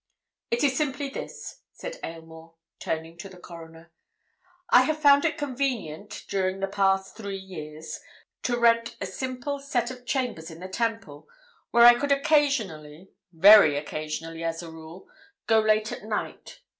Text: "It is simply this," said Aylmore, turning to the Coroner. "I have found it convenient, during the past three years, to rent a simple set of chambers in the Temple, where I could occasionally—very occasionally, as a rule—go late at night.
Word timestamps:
"It 0.49 0.63
is 0.63 0.75
simply 0.75 1.09
this," 1.09 1.61
said 1.73 1.99
Aylmore, 2.03 2.55
turning 2.79 3.17
to 3.19 3.29
the 3.29 3.37
Coroner. 3.37 3.91
"I 4.71 4.81
have 4.85 4.97
found 4.99 5.25
it 5.25 5.37
convenient, 5.37 6.23
during 6.27 6.59
the 6.59 6.67
past 6.67 7.15
three 7.15 7.37
years, 7.37 7.99
to 8.41 8.57
rent 8.57 8.95
a 8.99 9.05
simple 9.05 9.59
set 9.59 9.91
of 9.91 10.07
chambers 10.07 10.49
in 10.49 10.59
the 10.59 10.67
Temple, 10.69 11.29
where 11.69 11.85
I 11.85 11.93
could 11.99 12.11
occasionally—very 12.11 13.77
occasionally, 13.77 14.43
as 14.43 14.63
a 14.63 14.71
rule—go 14.71 15.59
late 15.59 15.91
at 15.91 16.03
night. 16.03 16.61